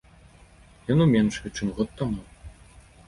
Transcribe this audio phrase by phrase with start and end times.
[0.91, 2.21] Яно меншае, чым год таму.